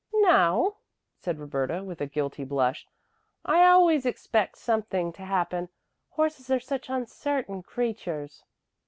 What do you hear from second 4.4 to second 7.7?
something to happen. Horses are such uncertain